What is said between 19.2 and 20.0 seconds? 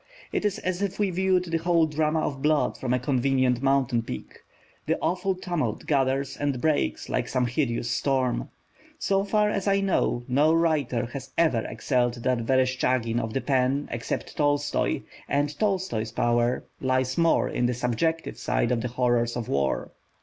of war.